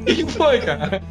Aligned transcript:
O 0.00 0.04
que 0.04 0.26
foi, 0.32 0.60
cara? 0.60 1.02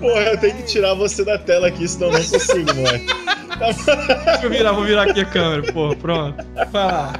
Porra, 0.00 0.20
eu 0.20 0.38
tenho 0.38 0.56
que 0.56 0.62
tirar 0.64 0.94
você 0.94 1.24
da 1.24 1.38
tela 1.38 1.68
aqui, 1.68 1.88
senão 1.88 2.08
eu 2.08 2.18
não 2.18 2.24
consigo, 2.24 2.74
moleque. 2.74 3.06
Deixa 4.26 4.40
eu 4.44 4.50
virar, 4.50 4.72
vou 4.72 4.84
virar 4.84 5.04
aqui 5.10 5.20
a 5.20 5.24
câmera, 5.24 5.72
porra, 5.72 5.96
pronto. 5.96 6.44
Vai 6.54 6.84
lá. 6.84 7.12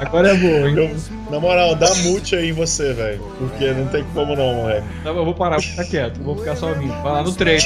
Agora 0.00 0.30
é 0.30 0.34
boa, 0.34 0.68
hein? 0.68 0.76
Eu- 0.76 0.96
na 1.30 1.40
moral, 1.40 1.74
dá 1.74 1.94
mute 1.96 2.36
aí 2.36 2.50
em 2.50 2.52
você, 2.52 2.92
velho. 2.92 3.20
Porque 3.38 3.70
não 3.72 3.86
tem 3.88 4.04
como 4.12 4.36
não, 4.36 4.54
moleque. 4.54 4.86
Tá 5.02 5.10
eu 5.10 5.24
vou 5.24 5.34
parar, 5.34 5.56
vou 5.56 5.62
ficar 5.62 5.84
quieto, 5.84 6.22
vou 6.22 6.36
ficar 6.36 6.56
só 6.56 6.68
ouvindo. 6.68 6.92
Vai 7.02 7.12
lá 7.12 7.22
no 7.22 7.32
3. 7.32 7.64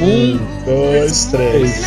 Um, 0.00 0.38
dois, 0.64 1.26
três. 1.26 1.84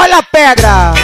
Olha 0.00 0.18
a 0.18 0.22
pedra! 0.22 0.94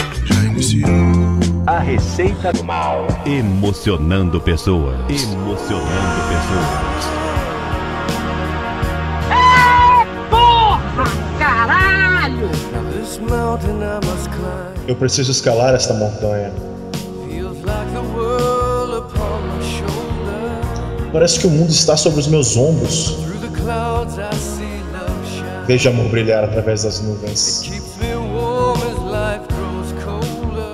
A 1.66 1.78
receita 1.80 2.52
do 2.52 2.62
mal. 2.62 3.08
Emocionando 3.26 4.40
pessoas. 4.40 4.94
Emocionando 5.08 6.20
pessoas. 6.28 7.04
Porra, 10.30 11.04
caralho! 11.40 12.48
Eu 14.86 14.94
preciso 14.94 15.32
escalar 15.32 15.74
esta 15.74 15.92
montanha. 15.94 16.52
Parece 21.12 21.40
que 21.40 21.48
o 21.48 21.50
mundo 21.50 21.70
está 21.70 21.96
sobre 21.96 22.20
os 22.20 22.28
meus 22.28 22.56
ombros. 22.56 23.18
Vejo 25.66 25.88
amor 25.88 26.08
brilhar 26.10 26.44
através 26.44 26.84
das 26.84 27.00
nuvens. 27.00 27.72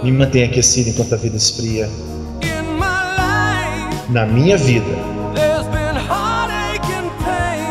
Me 0.02 0.10
mantenha 0.10 0.46
aquecido 0.46 0.90
enquanto 0.90 1.14
a 1.14 1.16
vida 1.16 1.36
esfria. 1.36 1.90
Na 4.08 4.26
minha 4.26 4.56
vida 4.56 4.96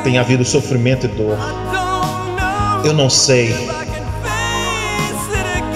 tem 0.03 0.17
havido 0.17 0.45
sofrimento 0.45 1.05
e 1.05 1.09
dor. 1.09 1.38
Eu 2.86 2.94
não 2.94 3.09
sei 3.09 3.47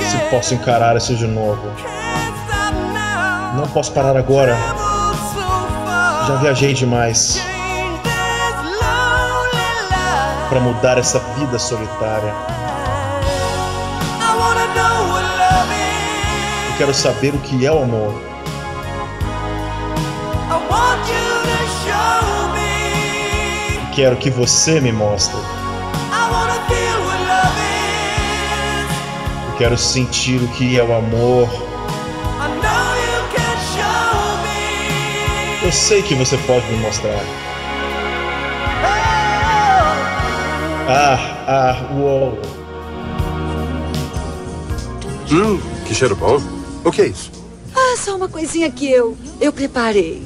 se 0.09 0.17
posso 0.29 0.53
encarar 0.53 0.95
isso 0.95 1.15
de 1.15 1.27
novo. 1.27 1.61
Não 3.55 3.67
posso 3.67 3.91
parar 3.91 4.15
agora. 4.15 4.55
Já 6.27 6.35
viajei 6.35 6.73
demais 6.73 7.39
para 10.49 10.59
mudar 10.59 10.97
essa 10.97 11.19
vida 11.38 11.57
solitária. 11.57 12.31
Eu 16.73 16.77
quero 16.77 16.93
saber 16.93 17.35
o 17.35 17.38
que 17.38 17.67
é 17.67 17.71
o 17.71 17.83
amor. 17.83 18.19
Quero 23.93 24.16
que 24.17 24.31
você 24.31 24.81
me 24.81 24.91
mostre. 24.91 25.38
Eu 29.49 29.57
quero 29.59 29.77
sentir 29.77 30.41
o 30.41 30.47
que 30.47 30.79
é 30.79 30.83
o 30.83 30.95
amor. 30.95 31.47
Eu 35.61 35.71
sei 35.71 36.01
que 36.01 36.16
você 36.16 36.38
pode 36.39 36.66
me 36.71 36.77
mostrar. 36.77 37.21
Ah, 40.89 41.45
ah, 41.47 41.94
uou. 41.94 42.41
Hum, 45.31 45.61
que 45.85 45.94
cheiro 45.94 46.16
bom. 46.16 46.53
O 46.83 46.91
que 46.91 47.01
é 47.01 47.07
isso? 47.07 47.31
Ah, 47.75 47.97
só 47.97 48.16
uma 48.16 48.27
coisinha 48.27 48.69
que 48.69 48.89
eu 48.89 49.17
eu 49.39 49.51
preparei. 49.51 50.21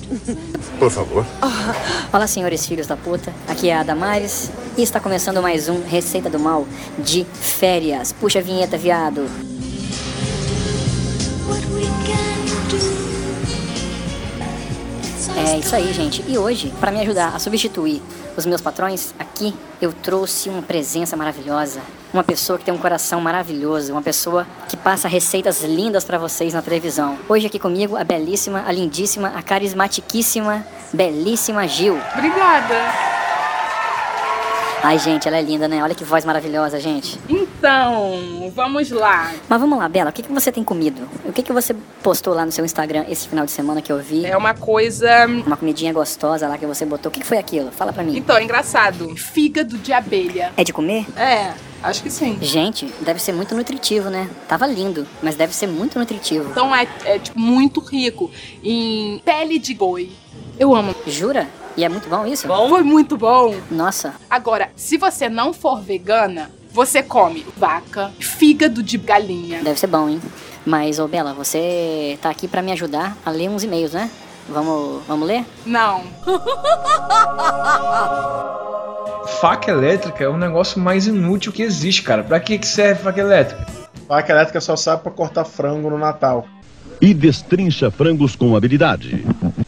Por 0.79 0.91
favor. 0.91 1.25
Fala, 2.12 2.28
senhores 2.28 2.66
filhos 2.66 2.88
da 2.88 2.97
puta. 2.97 3.34
Aqui 3.47 3.69
é 3.69 3.75
a 3.78 3.84
Damares 3.84 4.50
e 4.78 4.84
está 4.84 5.00
começando 5.00 5.41
mais 5.41 5.69
um 5.69 5.81
Receita 5.84 6.29
do 6.29 6.40
Mal 6.40 6.67
de 7.00 7.25
férias. 7.25 8.12
Puxa 8.12 8.40
a 8.40 8.41
vinheta, 8.41 8.78
viado. 8.78 9.28
É 15.38 15.59
isso 15.59 15.75
aí, 15.75 15.94
gente. 15.94 16.23
E 16.28 16.38
hoje, 16.38 16.73
para 16.79 16.91
me 16.91 17.00
ajudar 17.01 17.35
a 17.35 17.40
substituir 17.40 18.01
os 18.35 18.46
meus 18.46 18.59
patrões, 18.59 19.13
aqui 19.17 19.53
eu 19.82 19.94
trouxe 19.94 20.50
uma 20.50 20.62
presença 20.62 21.16
maravilhosa. 21.16 21.82
Uma 22.14 22.24
pessoa 22.24 22.58
que 22.58 22.66
tem 22.66 22.74
um 22.74 22.78
coração 22.78 23.20
maravilhoso, 23.22 23.92
uma 23.92 24.02
pessoa 24.02 24.48
que 24.68 24.78
passa 24.78 25.08
receitas 25.08 25.62
lindas 25.64 26.04
para 26.04 26.18
vocês 26.18 26.54
na 26.54 26.62
televisão. 26.62 27.18
Hoje 27.28 27.48
aqui 27.48 27.60
comigo 27.60 27.96
a 27.96 28.04
belíssima, 28.04 28.64
a 28.66 28.72
lindíssima, 28.72 29.34
a 29.36 29.42
carismatiquíssima, 29.42 30.66
belíssima 30.94 31.68
Gil. 31.68 32.00
Obrigada. 32.16 32.76
Ai, 34.84 34.98
gente, 35.00 35.28
ela 35.28 35.38
é 35.38 35.42
linda, 35.42 35.68
né? 35.68 35.84
Olha 35.84 35.94
que 35.94 36.04
voz 36.04 36.24
maravilhosa, 36.24 36.80
gente. 36.80 37.20
Então, 37.57 38.51
vamos 38.53 38.91
lá. 38.91 39.34
Mas 39.50 39.59
vamos 39.59 39.79
lá, 39.79 39.90
Bela, 39.90 40.12
o 40.12 40.13
que, 40.13 40.22
que 40.22 40.31
você 40.31 40.51
tem 40.51 40.63
comido? 40.63 41.09
O 41.25 41.34
que, 41.34 41.41
que 41.41 41.51
você 41.51 41.75
postou 42.03 42.34
lá 42.34 42.45
no 42.45 42.51
seu 42.51 42.63
Instagram 42.63 43.06
esse 43.09 43.28
final 43.28 43.45
de 43.45 43.51
semana 43.51 43.81
que 43.81 43.91
eu 43.91 43.97
vi? 43.97 44.25
É 44.25 44.38
uma 44.38 44.53
coisa. 44.53 45.25
Uma 45.25 45.57
comidinha 45.57 45.91
gostosa 45.91 46.47
lá 46.47 46.57
que 46.57 46.66
você 46.67 46.85
botou. 46.85 47.09
O 47.09 47.13
que, 47.13 47.22
que 47.22 47.25
foi 47.25 47.38
aquilo? 47.40 47.72
Fala 47.72 47.91
pra 47.91 48.03
mim. 48.03 48.16
Então, 48.16 48.38
é 48.38 48.44
engraçado. 48.44 49.16
Fígado 49.16 49.78
de 49.78 49.91
abelha. 49.91 50.53
É 50.56 50.63
de 50.63 50.72
comer? 50.72 51.07
É, 51.17 51.53
acho 51.81 52.03
que 52.03 52.12
sim. 52.12 52.38
Gente, 52.41 52.85
deve 53.01 53.19
ser 53.19 53.34
muito 53.34 53.56
nutritivo, 53.56 54.09
né? 54.09 54.29
Tava 54.47 54.67
lindo, 54.67 55.07
mas 55.23 55.35
deve 55.35 55.53
ser 55.56 55.67
muito 55.67 55.97
nutritivo. 55.97 56.50
Então 56.51 56.75
é, 56.75 56.88
é 57.06 57.17
tipo, 57.17 57.40
muito 57.40 57.79
rico 57.79 58.29
em 58.63 59.19
pele 59.25 59.57
de 59.57 59.73
boi. 59.73 60.12
Eu 60.59 60.75
amo. 60.75 60.96
Jura? 61.07 61.47
E 61.75 61.84
é 61.84 61.90
muito 61.90 62.09
bom 62.09 62.25
isso? 62.25 62.47
Bom? 62.47 62.69
Foi 62.69 62.81
muito 62.81 63.16
bom. 63.16 63.56
Nossa, 63.69 64.16
Agora, 64.28 64.72
se 64.75 64.97
você 64.97 65.29
não 65.29 65.53
for 65.53 65.79
vegana, 65.79 66.51
você 66.78 67.02
come 67.02 67.44
vaca, 67.58 68.12
fígado 68.20 68.84
de 68.84 69.00
galinha. 69.00 69.64
deve 69.64 69.80
ser 69.80 69.88
bom, 69.88 70.08
hein? 70.08 70.22
Mas, 70.64 71.00
ô 71.00 71.08
Bela, 71.08 71.34
você 71.34 72.20
tá 72.22 72.30
aqui 72.30 72.48
pra 72.48 72.62
me 72.62 72.72
ajudar 72.72 73.18
a 73.26 73.32
ler 73.32 73.50
uns 73.50 73.64
e-mails, 73.64 73.94
né? 73.94 74.12
Vamos, 74.48 75.02
vamos 75.08 75.28
ler? 75.28 75.44
Não. 75.66 76.04
Faca 79.42 79.72
elétrica 79.72 80.24
é 80.24 80.28
o 80.28 80.38
negócio 80.38 80.80
mais 80.80 81.08
inútil 81.08 81.52
que 81.52 81.64
existe, 81.64 82.04
cara. 82.04 82.24
Pra 82.24 82.40
que, 82.40 82.60
que 82.60 82.68
serve 82.68 83.02
faca 83.02 83.22
elétrica? 83.22 83.66
Faca 84.08 84.32
elétrica 84.32 84.62
só 84.62 84.76
sabe 84.76 85.02
pra 85.02 85.12
cortar 85.12 85.46
frango 85.46 85.90
no 85.90 85.98
Natal. 85.98 86.46
E 87.02 87.12
destrincha 87.12 87.90
frangos 87.90 88.36
com 88.36 88.56
habilidade. 88.56 89.26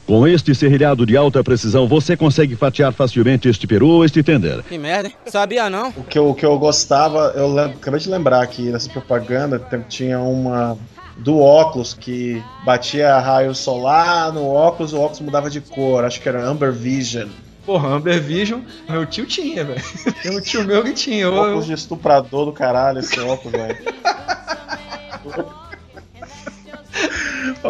Com 0.10 0.28
este 0.28 0.56
serrilhado 0.56 1.06
de 1.06 1.16
alta 1.16 1.44
precisão, 1.44 1.88
você 1.88 2.18
consegue 2.18 2.56
fatiar 2.56 2.92
facilmente 2.92 3.48
este 3.48 3.68
peru 3.68 3.88
ou 3.90 4.04
este 4.04 4.24
tender. 4.24 4.64
Que 4.64 4.76
merda, 4.76 5.10
hein? 5.10 5.14
Sabia 5.28 5.70
não? 5.70 5.90
O 5.90 6.04
que 6.04 6.18
eu, 6.18 6.28
o 6.32 6.34
que 6.34 6.44
eu 6.44 6.58
gostava, 6.58 7.32
eu 7.36 7.54
lem- 7.54 7.74
acabei 7.74 8.00
de 8.00 8.10
lembrar 8.10 8.48
que 8.48 8.64
nessa 8.72 8.90
propaganda 8.90 9.62
tinha 9.88 10.18
uma 10.20 10.76
do 11.16 11.38
óculos 11.40 11.94
que 11.94 12.42
batia 12.66 13.20
raio 13.20 13.54
solar 13.54 14.34
no 14.34 14.48
óculos, 14.48 14.94
o 14.94 14.98
óculos 15.00 15.20
mudava 15.20 15.48
de 15.48 15.62
cor, 15.62 16.04
acho 16.04 16.20
que 16.20 16.28
era 16.28 16.44
Amber 16.44 16.72
Vision. 16.74 17.28
Porra, 17.64 17.90
Amber 17.90 18.20
Vision, 18.20 18.62
meu 18.90 19.06
tio 19.06 19.28
tinha, 19.28 19.64
velho. 19.64 19.82
Tem 20.24 20.36
um 20.36 20.42
tio 20.42 20.64
meu 20.66 20.82
que 20.84 20.94
tinha. 20.94 21.26
Eu, 21.26 21.36
Óculos 21.36 21.68
de 21.68 21.74
estuprador 21.74 22.46
do 22.48 22.52
caralho 22.52 22.98
esse 22.98 23.20
óculos, 23.20 23.52
velho. 23.52 23.78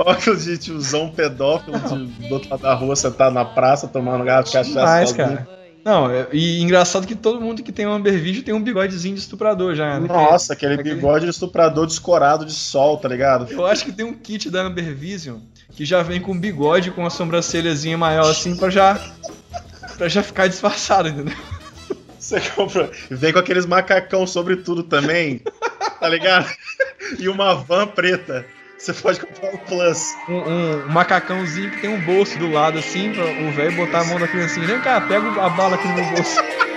óculos 0.09 0.43
de 0.45 0.57
tiozão 0.57 1.09
pedófilo 1.09 1.79
de, 1.79 2.27
do 2.27 2.33
outro 2.33 2.49
lado 2.49 2.61
da 2.61 2.73
rua, 2.73 2.95
sentado 2.95 3.33
na 3.33 3.45
praça, 3.45 3.87
tomando 3.87 4.23
garrafa 4.23 4.47
de 4.47 4.51
cachaça 4.53 4.69
Demais, 4.79 5.09
sozinho. 5.09 5.27
cara. 5.27 5.59
Não, 5.85 6.11
é- 6.11 6.27
e 6.33 6.61
engraçado 6.61 7.07
que 7.07 7.15
todo 7.15 7.39
mundo 7.39 7.63
que 7.63 7.71
tem 7.71 7.87
um 7.87 7.93
Amber 7.93 8.19
Vision 8.21 8.43
tem 8.43 8.53
um 8.53 8.61
bigodezinho 8.61 9.15
de 9.15 9.21
estuprador 9.21 9.75
já, 9.75 9.97
né? 9.99 10.07
Nossa, 10.07 10.53
aquele 10.53 10.73
Aquele- 10.73 10.95
bigode 10.95 11.23
de 11.25 11.31
estuprador 11.31 11.87
descorado 11.87 12.45
de 12.45 12.51
sol, 12.53 12.97
tá 12.97 13.07
ligado? 13.07 13.47
Eu 13.51 13.65
acho 13.65 13.85
que 13.85 13.91
tem 13.91 14.05
um 14.05 14.13
kit 14.13 14.49
da 14.49 14.61
Amber 14.63 14.93
Vision 14.93 15.37
que 15.75 15.85
já 15.85 16.03
vem 16.03 16.19
com 16.19 16.37
bigode, 16.37 16.91
com 16.91 17.05
a 17.05 17.09
sobrancelhazinha 17.09 17.97
maior 17.97 18.29
assim, 18.29 18.55
pra 18.57 18.69
já. 18.69 18.99
pra 19.97 20.07
já 20.09 20.21
ficar 20.21 20.47
disfarçado, 20.47 21.07
entendeu? 21.09 21.35
Você 22.19 22.39
compra. 22.41 22.91
Vem 23.09 23.31
com 23.31 23.39
aqueles 23.39 23.65
macacão 23.65 24.27
sobre 24.27 24.57
tudo 24.57 24.83
também, 24.83 25.41
tá 25.99 26.09
ligado? 26.09 26.47
E 27.17 27.27
uma 27.29 27.55
van 27.55 27.87
preta. 27.87 28.45
Você 28.79 28.93
pode 28.93 29.19
comprar 29.19 29.53
um 29.53 29.57
plus. 29.57 30.15
Um, 30.29 30.37
um 30.37 30.87
macacãozinho 30.87 31.69
que 31.69 31.81
tem 31.81 31.89
um 31.89 31.99
bolso 31.99 32.39
do 32.39 32.49
lado 32.49 32.79
assim, 32.79 33.11
pra 33.11 33.25
o 33.25 33.51
velho 33.51 33.75
botar 33.75 34.01
a 34.01 34.05
mão 34.05 34.17
na 34.17 34.27
criancinha. 34.27 34.65
Vem 34.65 34.79
cá, 34.79 35.01
pega 35.01 35.27
a 35.43 35.49
bala 35.49 35.75
aqui 35.75 35.87
no 35.87 35.95
meu 35.95 36.05
bolso. 36.05 36.39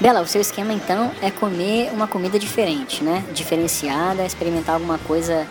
Bela, 0.00 0.22
o 0.22 0.26
seu 0.26 0.40
esquema 0.40 0.72
então 0.72 1.12
é 1.20 1.30
comer 1.30 1.90
uma 1.92 2.06
comida 2.08 2.38
diferente, 2.38 3.04
né? 3.04 3.22
Diferenciada, 3.34 4.24
experimentar 4.24 4.76
alguma 4.76 4.96
coisa 4.96 5.46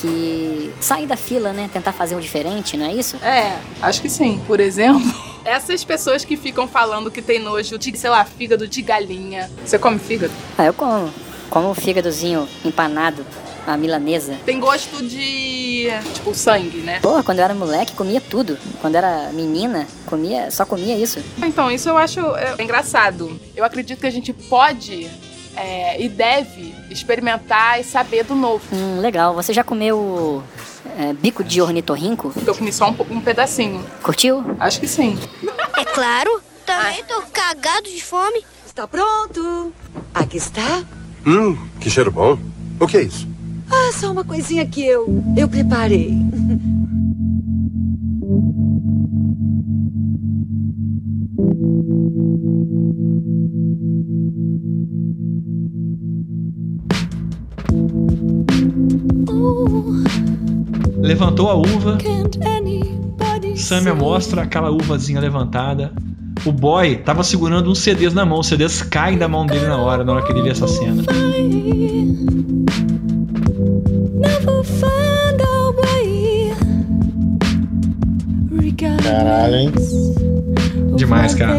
que 0.00 0.72
sair 0.80 1.06
da 1.06 1.16
fila, 1.16 1.52
né? 1.52 1.70
Tentar 1.72 1.92
fazer 1.92 2.16
um 2.16 2.20
diferente, 2.20 2.76
não 2.76 2.86
é 2.86 2.92
isso? 2.92 3.16
É, 3.22 3.56
acho 3.80 4.02
que 4.02 4.10
sim. 4.10 4.42
Por 4.48 4.58
exemplo, 4.58 5.00
essas 5.44 5.84
pessoas 5.84 6.24
que 6.24 6.36
ficam 6.36 6.66
falando 6.66 7.08
que 7.08 7.22
tem 7.22 7.38
nojo 7.38 7.78
de, 7.78 7.96
sei 7.96 8.10
lá, 8.10 8.24
fígado 8.24 8.66
de 8.66 8.82
galinha. 8.82 9.48
Você 9.64 9.78
come 9.78 10.00
fígado? 10.00 10.32
Ah, 10.58 10.64
eu 10.64 10.74
como. 10.74 11.12
Como 11.48 11.70
o 11.70 11.74
fígadozinho 11.74 12.48
empanado, 12.64 13.24
a 13.66 13.76
milanesa. 13.76 14.36
Tem 14.44 14.58
gosto 14.60 15.02
de. 15.02 15.88
tipo, 16.14 16.34
sangue, 16.34 16.78
né? 16.78 17.00
Porra, 17.00 17.22
quando 17.22 17.38
eu 17.38 17.44
era 17.44 17.54
moleque, 17.54 17.94
comia 17.94 18.20
tudo. 18.20 18.58
Quando 18.80 18.96
era 18.96 19.30
menina, 19.32 19.86
comia, 20.06 20.50
só 20.50 20.64
comia 20.64 20.96
isso. 20.96 21.22
Então, 21.42 21.70
isso 21.70 21.88
eu 21.88 21.96
acho 21.96 22.20
é, 22.36 22.62
engraçado. 22.62 23.38
Eu 23.56 23.64
acredito 23.64 24.00
que 24.00 24.06
a 24.06 24.10
gente 24.10 24.32
pode 24.32 25.10
é, 25.56 26.00
e 26.00 26.08
deve 26.08 26.74
experimentar 26.90 27.80
e 27.80 27.84
saber 27.84 28.24
do 28.24 28.34
novo. 28.34 28.62
Hum, 28.72 29.00
legal. 29.00 29.34
Você 29.34 29.52
já 29.52 29.64
comeu 29.64 30.42
é, 30.98 31.12
bico 31.12 31.42
de 31.42 31.60
ornitorrinco? 31.60 32.32
Eu 32.46 32.54
comi 32.54 32.72
só 32.72 32.90
um, 32.90 33.16
um 33.16 33.20
pedacinho. 33.20 33.84
Curtiu? 34.02 34.44
Acho 34.58 34.80
que 34.80 34.88
sim. 34.88 35.18
É 35.76 35.84
claro. 35.84 36.40
Também 36.66 37.04
tô 37.04 37.22
cagado 37.32 37.88
de 37.88 38.02
fome. 38.02 38.44
Está 38.66 38.86
pronto. 38.88 39.72
Aqui 40.14 40.38
está. 40.38 40.82
Hum, 41.26 41.56
que 41.80 41.90
cheiro 41.90 42.10
bom. 42.10 42.38
O 42.80 42.86
que 42.86 42.96
é 42.96 43.02
isso? 43.02 43.33
Ah, 43.74 43.92
só 43.92 44.12
uma 44.12 44.24
coisinha 44.24 44.64
que 44.64 44.84
eu 44.84 45.22
eu 45.36 45.48
preparei. 45.48 46.16
Levantou 61.00 61.50
a 61.50 61.54
uva. 61.54 61.98
Samia 63.56 63.94
mostra 63.94 64.42
aquela 64.42 64.70
uvazinha 64.70 65.20
levantada. 65.20 65.92
O 66.44 66.52
boy 66.52 66.96
tava 66.96 67.24
segurando 67.24 67.70
uns 67.70 67.80
CDs 67.80 68.14
na 68.14 68.24
mão. 68.24 68.40
Os 68.40 68.46
CDs 68.46 68.82
caem 68.82 69.18
da 69.18 69.26
mão 69.26 69.46
dele 69.46 69.66
na 69.66 69.78
hora, 69.78 70.04
na 70.04 70.12
hora 70.12 70.24
que 70.24 70.32
ele 70.32 70.42
vê 70.42 70.50
essa 70.50 70.68
cena. 70.68 71.02
Caralho, 79.04 79.54
hein? 79.54 79.72
Demais, 80.96 81.34
cara. 81.34 81.54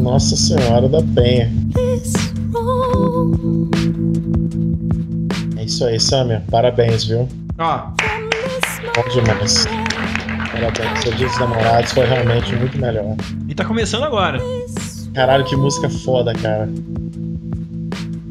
Nossa 0.00 0.36
Senhora 0.36 0.88
da 0.88 1.02
Penha. 1.14 1.50
É 5.56 5.64
isso 5.64 5.84
aí, 5.84 5.98
Samia. 6.00 6.42
Parabéns, 6.50 7.04
viu? 7.04 7.28
Ó, 7.58 7.78
Bom 8.96 9.08
demais. 9.12 9.66
Parabéns. 10.52 11.02
Seu 11.02 11.12
dia 11.14 11.26
dos 11.28 11.38
namorados 11.38 11.92
foi 11.92 12.04
realmente 12.06 12.54
muito 12.56 12.78
melhor. 12.78 13.16
e 13.48 13.54
tá 13.54 13.64
começando 13.64 14.04
agora. 14.04 14.38
Caralho, 15.14 15.44
que 15.44 15.56
música 15.56 15.88
foda, 15.88 16.32
cara. 16.34 16.68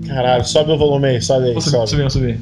Caralho, 0.07 0.45
sobe 0.45 0.71
o 0.73 0.77
volume 0.77 1.07
aí, 1.07 1.21
sobe 1.21 1.47
aí, 1.47 1.53
Vou 1.53 1.61
subir, 1.61 1.71
sobe. 1.77 1.87
subir, 1.89 2.11
subir. 2.11 2.39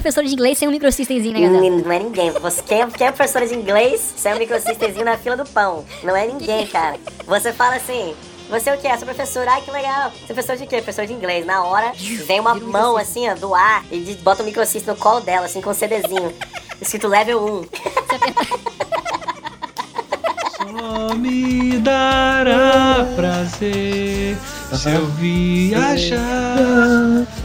Professora 0.00 0.26
de 0.26 0.32
inglês 0.32 0.58
sem 0.58 0.68
um 0.68 0.70
microsystemzinho, 0.70 1.34
né, 1.34 1.40
Gazela? 1.40 1.60
Não 1.82 1.92
é 1.92 1.98
ninguém. 1.98 2.30
Você, 2.30 2.62
quem, 2.62 2.82
é, 2.82 2.86
quem 2.86 3.06
é 3.06 3.10
professora 3.12 3.46
de 3.46 3.54
inglês, 3.54 4.14
é 4.24 4.34
um 4.34 4.38
microsystemzinho 4.38 5.04
na 5.04 5.16
fila 5.16 5.36
do 5.36 5.44
pão. 5.44 5.84
Não 6.04 6.14
é 6.16 6.26
ninguém, 6.26 6.66
cara. 6.66 6.96
Você 7.26 7.52
fala 7.52 7.76
assim. 7.76 8.14
Você 8.48 8.70
é 8.70 8.74
o 8.74 8.78
que? 8.78 8.88
Sou 8.96 9.04
professora, 9.04 9.50
ai 9.52 9.60
que 9.60 9.70
legal. 9.70 10.10
Você 10.10 10.22
é 10.32 10.34
professor 10.34 10.56
de 10.56 10.66
quê? 10.66 10.76
Professor 10.76 11.04
de 11.06 11.12
inglês. 11.12 11.44
Na 11.44 11.64
hora, 11.64 11.92
vem 12.26 12.40
uma 12.40 12.54
mão 12.54 12.96
assim, 12.96 13.28
ó, 13.28 13.34
do 13.34 13.54
ar 13.54 13.84
e 13.90 13.98
de- 14.00 14.14
bota 14.22 14.42
o 14.42 14.46
microsystem 14.46 14.94
no 14.94 14.98
colo 14.98 15.20
dela, 15.20 15.44
assim, 15.44 15.60
com 15.60 15.68
um 15.70 15.74
CDzinho. 15.74 16.32
Escrito 16.80 17.08
level 17.08 17.44
1. 17.44 17.64
Só 20.56 21.14
me 21.14 21.78
dará 21.78 23.06
prazer 23.16 24.36
se 24.72 24.90
eu 24.94 25.06
viajar 25.08 26.16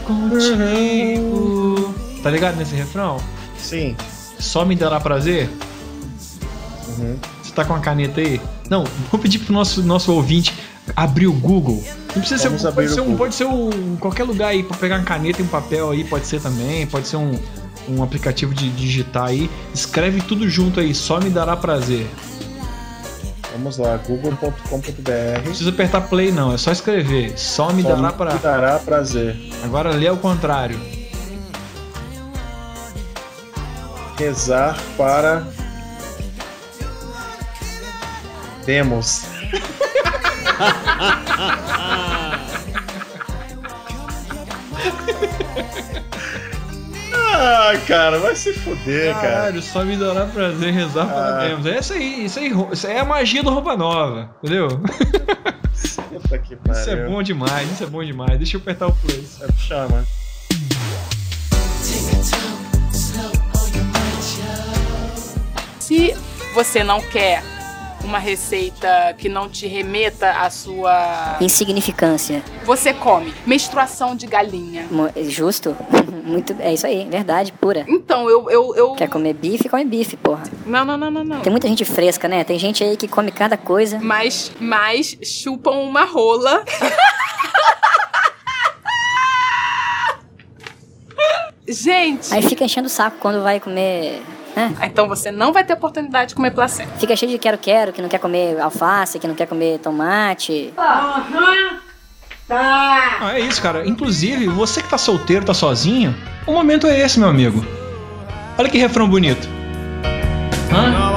contigo. 0.06 1.13
Tá 2.24 2.30
ligado 2.30 2.56
nesse 2.56 2.74
refrão? 2.74 3.18
Sim. 3.58 3.94
Só 4.38 4.64
me 4.64 4.74
dará 4.74 4.98
prazer? 4.98 5.50
Uhum. 6.88 7.18
Você 7.42 7.52
tá 7.52 7.66
com 7.66 7.74
a 7.74 7.80
caneta 7.80 8.18
aí? 8.18 8.40
Não, 8.70 8.84
vou 9.10 9.20
pedir 9.20 9.40
pro 9.40 9.52
nosso, 9.52 9.82
nosso 9.82 10.10
ouvinte 10.10 10.54
abrir 10.96 11.26
o 11.26 11.34
Google. 11.34 11.84
Não 12.14 12.22
precisa 12.22 12.38
ser, 12.38 12.48
Vamos 12.48 12.62
pode 12.62 12.72
abrir 12.72 12.88
ser, 12.88 13.00
um, 13.02 13.14
pode 13.14 13.34
ser 13.34 13.44
um, 13.44 13.96
qualquer 13.96 14.24
lugar 14.24 14.48
aí 14.48 14.62
pra 14.62 14.74
pegar 14.74 14.96
uma 14.96 15.04
caneta 15.04 15.42
e 15.42 15.44
um 15.44 15.48
papel 15.48 15.90
aí, 15.90 16.02
pode 16.02 16.26
ser 16.26 16.40
também, 16.40 16.86
pode 16.86 17.06
ser 17.08 17.16
um, 17.18 17.38
um 17.90 18.02
aplicativo 18.02 18.54
de 18.54 18.70
digitar 18.70 19.26
aí. 19.26 19.50
Escreve 19.74 20.22
tudo 20.22 20.48
junto 20.48 20.80
aí, 20.80 20.94
só 20.94 21.20
me 21.20 21.28
dará 21.28 21.54
prazer. 21.54 22.08
Vamos 23.52 23.76
lá, 23.76 23.98
google.com.br. 23.98 25.34
Não 25.36 25.42
precisa 25.42 25.68
apertar 25.68 26.00
play 26.00 26.32
não, 26.32 26.54
é 26.54 26.56
só 26.56 26.72
escrever. 26.72 27.34
Só 27.36 27.70
me 27.70 27.82
dará 27.82 28.08
Me 28.08 28.12
pra. 28.14 28.34
dará 28.36 28.78
prazer. 28.78 29.36
Agora 29.62 29.90
lê 29.90 30.08
ao 30.08 30.16
contrário. 30.16 31.03
Rezar 34.24 34.74
para. 34.96 35.46
Demos. 38.64 39.26
ah, 47.12 47.72
cara, 47.86 48.18
vai 48.18 48.34
se 48.36 48.52
fuder, 48.52 49.14
cara. 49.14 49.28
Caralho, 49.28 49.62
só 49.62 49.84
me 49.84 49.96
dará 49.96 50.26
prazer 50.26 50.72
rezar 50.72 51.06
para 51.06 51.42
Ah. 51.42 51.46
Deus. 51.48 51.66
É 51.66 51.78
isso 51.78 51.92
aí, 51.92 52.24
isso 52.24 52.38
aí, 52.38 52.52
isso 52.72 52.86
aí 52.86 52.92
é 52.94 53.00
a 53.00 53.04
magia 53.04 53.42
do 53.42 53.50
roupa 53.50 53.76
nova, 53.76 54.30
entendeu? 54.42 54.68
Puta 56.10 56.38
que 56.38 56.56
pariu. 56.56 56.74
Isso 56.80 56.90
é 56.90 57.06
bom 57.06 57.22
demais, 57.22 57.70
isso 57.72 57.84
é 57.84 57.86
bom 57.86 58.04
demais. 58.04 58.38
Deixa 58.38 58.56
eu 58.56 58.60
apertar 58.60 58.86
o 58.86 58.92
play. 58.92 59.24
É, 59.40 59.52
chama. 59.58 60.04
Se 65.84 66.16
você 66.54 66.82
não 66.82 66.98
quer 66.98 67.42
uma 68.02 68.18
receita 68.18 69.14
que 69.18 69.28
não 69.28 69.50
te 69.50 69.66
remeta 69.66 70.30
à 70.30 70.48
sua. 70.48 71.36
Insignificância. 71.42 72.42
Você 72.64 72.94
come 72.94 73.34
menstruação 73.46 74.16
de 74.16 74.26
galinha. 74.26 74.86
Mo- 74.90 75.10
Justo? 75.28 75.76
Muito, 76.24 76.56
é 76.58 76.72
isso 76.72 76.86
aí, 76.86 77.06
verdade, 77.06 77.52
pura. 77.52 77.84
Então, 77.86 78.30
eu. 78.30 78.48
eu, 78.50 78.74
eu... 78.74 78.92
Quer 78.92 79.10
comer 79.10 79.34
bife, 79.34 79.68
come 79.68 79.84
bife, 79.84 80.16
porra. 80.16 80.44
Não, 80.64 80.86
não, 80.86 80.96
não, 80.96 81.10
não, 81.10 81.22
não. 81.22 81.40
Tem 81.40 81.50
muita 81.50 81.68
gente 81.68 81.84
fresca, 81.84 82.26
né? 82.28 82.42
Tem 82.44 82.58
gente 82.58 82.82
aí 82.82 82.96
que 82.96 83.06
come 83.06 83.30
cada 83.30 83.58
coisa. 83.58 83.98
Mas, 84.00 84.50
mas 84.58 85.18
chupam 85.22 85.72
uma 85.72 86.06
rola. 86.06 86.64
Gente! 91.68 92.32
Aí 92.32 92.42
fica 92.42 92.64
enchendo 92.64 92.86
o 92.86 92.90
saco 92.90 93.16
quando 93.20 93.42
vai 93.42 93.58
comer. 93.60 94.22
Né? 94.54 94.74
Então 94.82 95.08
você 95.08 95.30
não 95.30 95.52
vai 95.52 95.64
ter 95.64 95.72
oportunidade 95.72 96.30
de 96.30 96.34
comer 96.34 96.52
placenta. 96.52 96.92
Fica 96.98 97.16
cheio 97.16 97.32
de 97.32 97.38
quero-quero, 97.38 97.92
que 97.92 98.00
não 98.00 98.08
quer 98.08 98.18
comer 98.18 98.60
alface, 98.60 99.18
que 99.18 99.26
não 99.26 99.34
quer 99.34 99.46
comer 99.46 99.78
tomate. 99.78 100.72
Ah, 102.48 103.32
é 103.34 103.40
isso, 103.40 103.60
cara. 103.60 103.86
Inclusive, 103.86 104.46
você 104.48 104.82
que 104.82 104.88
tá 104.88 104.98
solteiro, 104.98 105.44
tá 105.44 105.54
sozinho, 105.54 106.14
o 106.46 106.52
momento 106.52 106.86
é 106.86 107.00
esse, 107.00 107.18
meu 107.18 107.28
amigo. 107.28 107.64
Olha 108.58 108.68
que 108.68 108.78
refrão 108.78 109.08
bonito. 109.08 109.48
Hã? 110.72 111.14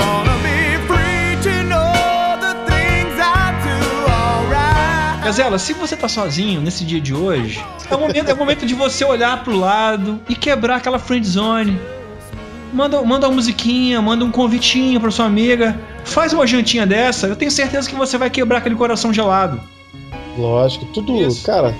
Gazela, 5.28 5.60
se 5.60 5.74
você 5.74 5.98
tá 5.98 6.08
sozinho 6.08 6.62
nesse 6.62 6.86
dia 6.86 7.02
de 7.02 7.14
hoje, 7.14 7.62
é 7.92 7.96
o 7.96 8.00
momento, 8.00 8.30
é 8.30 8.34
o 8.34 8.38
momento 8.38 8.66
de 8.66 8.74
você 8.74 9.04
olhar 9.04 9.44
pro 9.44 9.58
lado 9.58 10.22
e 10.30 10.34
quebrar 10.34 10.78
aquela 10.78 10.98
friend 10.98 11.28
zone. 11.28 11.78
Manda, 12.74 13.02
manda 13.02 13.28
uma 13.28 13.36
musiquinha, 13.36 14.02
manda 14.02 14.26
um 14.26 14.32
convitinho 14.32 15.00
pra 15.00 15.12
sua 15.12 15.26
amiga. 15.26 15.80
Faz 16.04 16.34
uma 16.34 16.46
jantinha 16.46 16.86
dessa, 16.86 17.28
eu 17.28 17.36
tenho 17.36 17.52
certeza 17.52 17.90
que 17.90 17.96
você 17.96 18.18
vai 18.18 18.30
quebrar 18.30 18.60
aquele 18.60 18.76
coração 18.76 19.14
gelado. 19.14 19.60
Lógico, 20.38 20.86
tudo, 20.88 21.14
cara. 21.44 21.74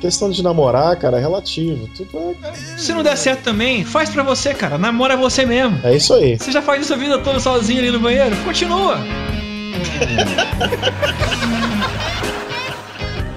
Questão 0.00 0.30
de 0.30 0.42
namorar, 0.42 0.96
cara, 0.96 1.18
é 1.18 1.20
relativo. 1.20 1.88
Tudo 1.96 2.36
é. 2.44 2.54
Se 2.78 2.92
não 2.92 3.02
der 3.02 3.16
certo 3.16 3.42
também, 3.42 3.84
faz 3.84 4.10
pra 4.10 4.22
você, 4.22 4.52
cara. 4.52 4.76
Namora 4.76 5.16
você 5.16 5.46
mesmo. 5.46 5.80
É 5.82 5.96
isso 5.96 6.12
aí. 6.14 6.38
Você 6.38 6.52
já 6.52 6.60
faz 6.60 6.82
isso 6.82 6.92
a 6.92 6.96
vida 6.96 7.18
toda 7.18 7.40
sozinho 7.40 7.80
ali 7.80 7.90
no 7.90 8.00
banheiro? 8.00 8.36
Continua. 8.44 8.98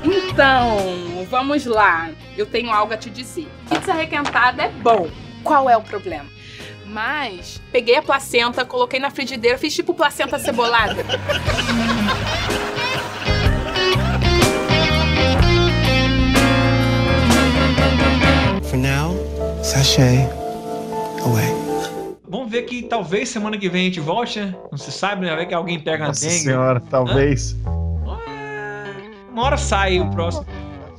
Então, 0.04 0.28
Então, 0.38 1.26
vamos 1.32 1.66
lá. 1.66 2.10
Eu 2.38 2.46
tenho 2.46 2.70
algo 2.70 2.94
a 2.94 2.98
te 2.98 3.10
dizer. 3.10 3.48
Pizza 3.70 3.94
requentada 3.94 4.64
é 4.64 4.70
bom. 4.70 5.08
Qual 5.44 5.70
é 5.70 5.76
o 5.76 5.82
problema? 5.82 6.26
Mas 6.98 7.62
peguei 7.72 7.96
a 7.96 8.02
placenta, 8.02 8.66
coloquei 8.66 9.00
na 9.00 9.12
frigideira, 9.12 9.56
fiz 9.56 9.72
tipo 9.76 9.94
placenta 9.94 10.40
cebolada. 10.40 10.96
For 18.64 18.78
now, 18.78 19.16
sashay 19.64 20.28
away. 21.24 21.46
Vamos 22.28 22.50
ver 22.50 22.64
que 22.64 22.82
talvez 22.82 23.30
semana 23.30 23.60
que 23.60 23.70
vem 23.70 23.82
a 23.82 23.86
gente 23.86 24.00
volte, 24.00 24.40
né? 24.40 24.56
Não 24.72 24.78
se 24.80 24.92
sabe, 24.92 25.22
né? 25.22 25.28
Vai 25.28 25.42
ver 25.42 25.46
que 25.46 25.54
alguém 25.54 25.80
pega 25.80 26.06
a 26.06 26.08
Nossa 26.08 26.28
dengue. 26.28 26.40
senhora, 26.40 26.80
talvez. 26.90 27.56
Uma 29.32 29.44
hora 29.44 29.58
sai 29.58 30.00
o 30.00 30.10
próximo. 30.10 30.48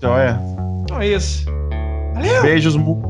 Joia. 0.00 0.40
Então 0.85 1.00
é 1.02 1.09
isso. 1.09 1.45
Valeu! 2.14 2.43
Beijos, 2.43 2.76
mundo. 2.76 3.08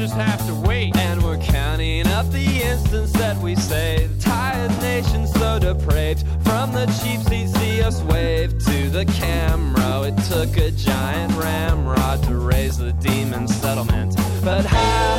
Just 0.00 0.14
have 0.14 0.46
to 0.46 0.54
wait. 0.66 0.96
And 0.96 1.22
we're 1.22 1.36
counting 1.36 2.06
up 2.06 2.30
the 2.30 2.62
instants 2.62 3.12
that 3.12 3.36
we 3.36 3.54
saved. 3.54 4.22
Tired 4.22 4.70
nation 4.80 5.26
so 5.26 5.58
depraved. 5.58 6.24
From 6.42 6.72
the 6.72 6.86
cheap 7.02 7.20
seats, 7.20 7.52
see 7.58 7.82
us 7.82 8.00
wave 8.04 8.50
to 8.64 8.88
the 8.88 9.04
camera. 9.04 10.08
It 10.08 10.16
took 10.24 10.56
a 10.56 10.70
giant 10.70 11.34
ramrod 11.34 12.22
to 12.24 12.36
raise 12.36 12.78
the 12.78 12.92
demon 12.92 13.46
settlement. 13.46 14.16
But 14.42 14.64
how 14.64 15.18